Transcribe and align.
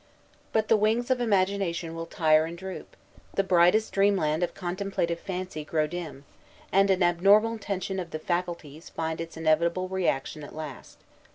But 0.51 0.67
the 0.67 0.77
wings 0.77 1.11
of 1.11 1.21
imagination 1.21 1.93
will 1.93 2.07
tire 2.07 2.45
and 2.45 2.57
droop, 2.57 2.95
the 3.35 3.43
brightest 3.43 3.93
dream 3.93 4.15
land 4.17 4.41
of 4.41 4.55
contemplative 4.55 5.19
fancy 5.19 5.63
grow 5.63 5.85
dim, 5.85 6.25
and 6.71 6.89
an 6.89 7.03
abnormal 7.03 7.59
tension 7.59 7.99
of 7.99 8.09
the 8.09 8.17
faculties 8.17 8.89
find 8.89 9.21
its 9.21 9.37
inevitable 9.37 9.89
reaction 9.89 10.43
at 10.43 10.55
last. 10.55 10.97